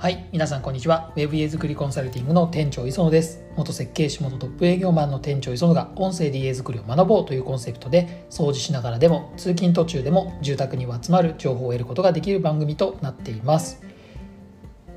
[0.00, 1.12] はい皆さんこんにちは。
[1.14, 3.44] Web 家作りコンサルティングの店長磯野です。
[3.54, 13.82] 元設計士元トップ営業マンの店長磯野が音声で家作りを学ぼうというコンセプトで掃除しながらでも通勤途中でも住宅に集まる情報を得ることができる番組となっています。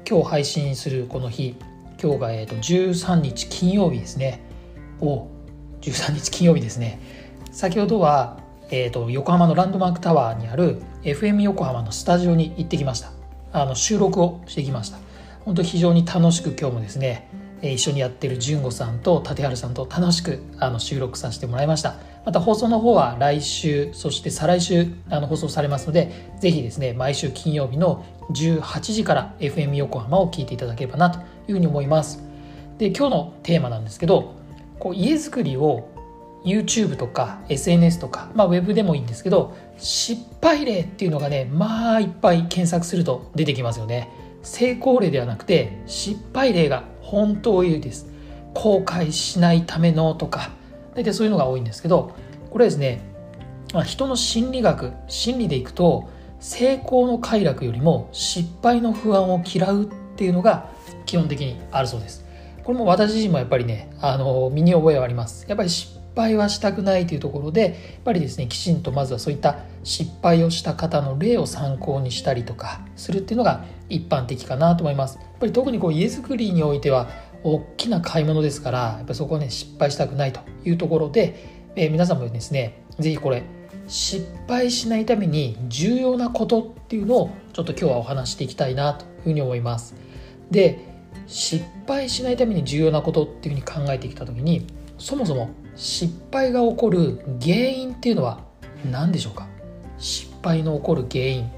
[0.10, 1.58] 今日配信するこの日
[2.02, 4.40] 今日がえと13日金曜日ですね。
[5.02, 5.28] お
[5.82, 7.02] 13日金曜日ですね。
[7.52, 8.40] 先ほどは
[8.72, 13.13] えーと、横浜のランドマークタワーにある FM 横浜のスタジオに行ってきました。
[13.54, 14.98] あの収録をしてきました。
[15.46, 17.30] 本当非常に楽しく今日もですね
[17.62, 21.96] 一緒にやってる純子さんと立春さんと楽しくあの収録させてもらいました。
[22.26, 32.24] また放送の方は来週そして再来週あの放送されますのでぜひですね毎週金曜日の18時から FM 横浜を聞いていただければなというふうに思います。
[32.78, 34.36] で今日のテーマなんですけど
[34.80, 35.93] こう家づくりを
[36.44, 44.10] YouTube とか SNS とか、まあ、Web でもいいんですけど失敗例っていうのがねまあいっぱい検索すると出てきますよね。
[44.44, 48.08] 成功例ではなくて失敗例が本当多いです。
[48.54, 50.52] 後悔しないためのとか
[50.96, 52.14] 大体そういうのが多いんですけど
[52.52, 53.02] これですね、
[53.74, 60.70] まあ、人の心理学心理でいくと成功の快楽よりも失敗の不安を嫌うっていうのが
[61.06, 62.24] 基本的にあるそうです。
[62.64, 65.46] これも私自身もやっぱりねあの身に覚えはあります。
[65.48, 75.18] やっぱり失敗はしたくないというところでやっぱりですねきちんとまずはそういった失敗をした方の例を参考にしたりとかするっていうのが一般的かなと思います。
[75.18, 77.10] やっぱり特にこう家づくりにおいては
[77.44, 83.44] 大きな買い物ですからやっぱそこをね失敗したくないというところで、えー、皆さんもですね是非これ
[83.88, 89.96] 失敗しないために重要なことっていうのをちょっと今日はお話していきたいなというふうに思います。
[90.52, 90.80] で
[91.28, 98.40] 失敗しないために重要なことっていうふうに考えてきた時にそもそも失敗が起こる原因っていうのは
[98.90, 99.48] 何でしょうか？
[99.98, 101.50] 失敗の起こる原因。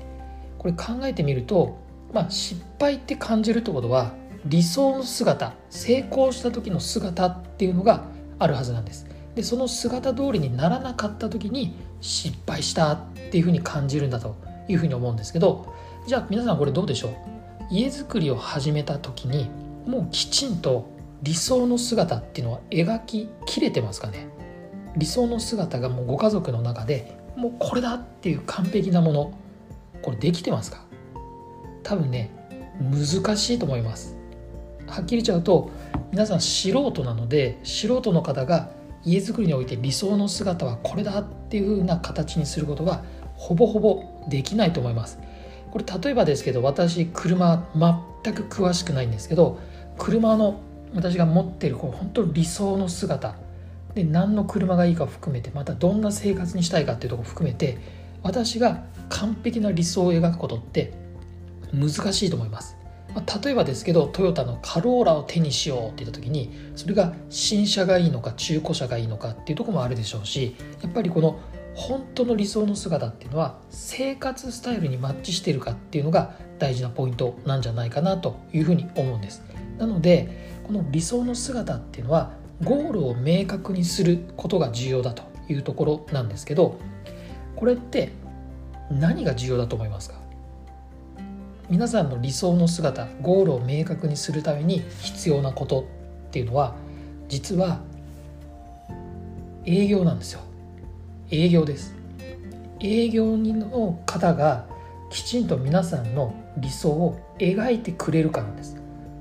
[0.58, 1.78] これ考えてみると、
[2.14, 4.14] まあ、失敗って感じるってことは
[4.46, 8.06] 理想の姿成功した時の姿っていうのが
[8.40, 9.08] あるはずなんです。
[9.36, 13.00] でその姿通りにならなかった時に失敗したっ
[13.32, 14.36] ていうふうに感じるんだと
[14.68, 15.74] いうふうに思うんですけど
[16.08, 17.14] じゃあ皆さんこれどうでしょう？
[17.70, 19.50] 家づくりを始めた時に
[19.86, 20.90] もうきちんと
[21.24, 24.28] 理想の姿っていうのは描ききれてますかね？
[24.98, 29.38] 理想の姿がもうご家族の中でもうこれだっていう完璧なもの
[30.02, 30.86] これできてますか？
[31.84, 32.32] 多分ね
[32.80, 34.16] 難しいと思います。
[34.88, 35.72] はっきり言っちゃうと
[36.12, 38.70] 皆さん素人なので素人の方が
[39.04, 43.04] 家づくりにおいて理想の姿はこれだっていう風な形にすることは
[43.36, 45.20] ほぼほぼできないと思います。
[45.72, 47.68] これ例えばですけど私車
[48.24, 49.60] 全く詳しくないんですけど
[49.98, 50.62] 車の
[50.96, 53.36] 私が持ってるこう本当理想の姿。
[53.94, 57.78] で何の車がいいかを含めてまたどんな生活にしたいかっていうところ含めて
[58.24, 60.92] 私が完璧な理想を描くことって
[61.72, 62.76] 難しいと思います、
[63.14, 71.40] ま、例えばですけどトヨタのカローラを手にしようって言った時にそれが新車がいいのか中古車がいいのかっていうとこもあるでしょうしやっぱりこの
[71.74, 79.42] 本当の理想の姿っていうのは生活スタイルにマッチしてるかっていうのが大事なポイントなんじゃないかなというふうに思うんです。
[79.78, 82.34] なのでこの理想の姿っていうのは
[82.64, 86.80] ゴールを明確にすることが重要だというところなんですけど
[87.56, 88.14] これって
[88.90, 90.16] 何が重要だと思いますか？
[91.70, 95.84] 皆さんの理想の姿ゴールを明確にするために必要なことっ
[96.32, 96.76] ていうのは
[97.28, 97.82] 実は
[99.66, 100.42] 営業なんですよ。
[101.32, 101.96] 営業です。
[102.80, 104.68] 営業人の方が
[105.10, 108.78] きちんと皆さんの理想を描いてくれるかなんです。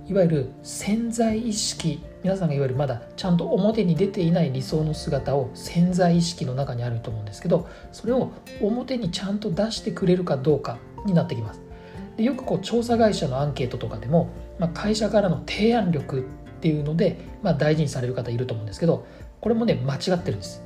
[0.06, 11.62] いわゆる潜在意識皆さんがいわゆるまだちゃんと表に出ていない理想の姿を潜在意識の中にあると思うんですけどそれを表にちゃんと出してくれるかどうかになってきます。
[12.16, 16.22] でよくこう調査会社のアンケートとかでも、まあ、会社からの提案力っ
[16.60, 19.06] ていうので、まあ、大事にされる方いると思うんですけど
[19.40, 20.62] これもね間違ってるんです。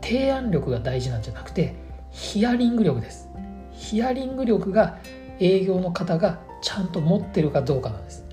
[0.00, 1.74] 提案力が大事なんじゃなくて
[2.12, 3.28] ヒアリング力です。
[3.72, 4.98] ヒアリング力が
[5.38, 8.25] 営業の方がちゃんと持ってるかどうかなんです。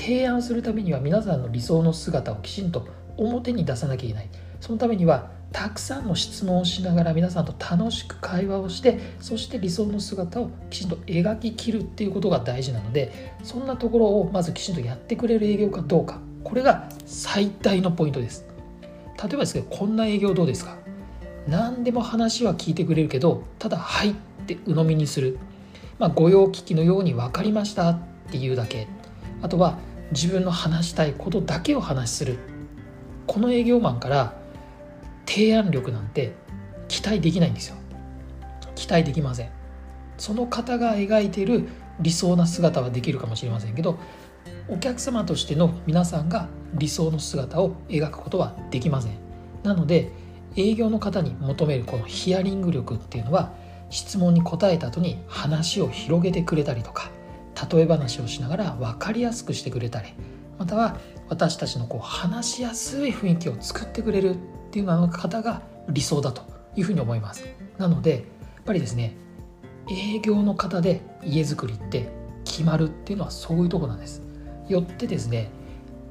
[0.00, 2.88] 提案するためには皆さんの理想の姿をきちんと
[3.18, 4.30] 表に出さなきゃいけない。
[4.58, 16.18] そのためにはたくさんの質問をしながら皆さんと楽しく会話をしてそして理想の姿をきちんと描ききるっていうことが大事なのでそんなところをまずきちんとやってくれる営業かどうか。
[16.44, 18.46] これが最大のポイントです。
[19.22, 20.76] 例えばですけどこんな営業どうですか？
[21.46, 24.14] 何でも話は聞いてくれるけどただ「はい」っ
[24.46, 25.38] て鵜呑みにする、
[25.98, 27.98] まあ、御用聞きのように分かりましたっ
[28.30, 28.86] ていうだけ。
[29.42, 29.78] あとは
[30.12, 32.38] 自分の話したいことだけを話する。
[33.26, 34.34] この営業マンから
[35.26, 36.34] 提案力なんて
[36.88, 37.76] 期待できないんですよ。
[38.74, 39.50] 期待できません。
[40.18, 41.68] その方が描いている
[42.00, 43.98] 理想な姿はできるかもしれませんけど
[44.68, 49.12] お客様としての皆さんが理想の姿を描くことはできません。
[49.62, 50.10] なので
[50.56, 53.52] 営業の方に求めるこのヒアリング力っていうのは
[53.90, 57.10] 質問に答えた後に話を広げてくれたりとか
[57.70, 60.12] 例え話をしながら分かりやすくしてくれたり
[60.58, 60.98] または
[61.28, 64.38] 私たちのこう話しやすい雰囲気を作ってくれるっ
[64.70, 66.42] ていうよう方が理想だと
[66.76, 67.44] いうふうに思います。
[67.78, 68.16] なのでや
[68.60, 69.14] っぱりですね
[69.90, 72.08] 営業の方で家づくりって
[72.44, 74.22] 決まるっていうのはそういうとこなんです。
[74.68, 75.50] よってですね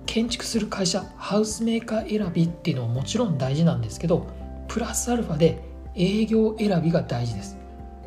[0.05, 4.27] 建築する会社ハウスメーカー選びっていうのももちろん大事なんですけど
[4.67, 5.61] プラスアルファで
[5.95, 7.58] 営業選びが大事です。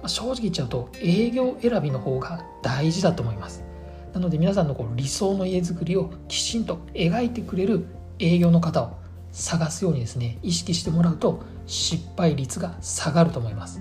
[0.02, 3.64] ま正直言っちゃうと営業選びの方が大事だと思います。
[4.12, 7.86] なので皆さんのこう理想の家づくりをきちんと描いてくれる
[8.18, 8.96] 営業の方を
[9.30, 13.80] 探すようにですね意識してもらうと失敗率が下がると思います。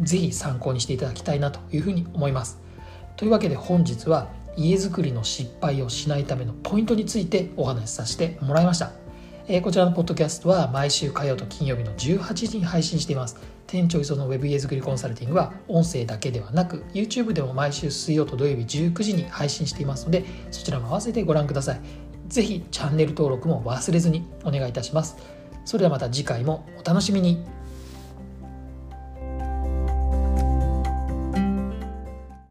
[0.00, 2.60] 是非参考にしていただきたいなというふうに思います。
[3.16, 9.05] というわけで本日は家づくりの失敗をしないためのポイントについてお話しさせてもらいました。
[9.48, 13.36] えこちらのポッドキャストは毎週火曜と金曜日の18時に配信しています。
[13.68, 21.80] 店長磯の Web 家づくりコンサルティングは音声だけではなく YouTube でも毎週水曜と土曜日19時に配信していますのでそちらも合わせてご覧ください。
[22.26, 25.16] ぜひチャンネル登録も忘れずにお願いいたします。
[25.64, 27.55] それではまた次回もお楽しみに。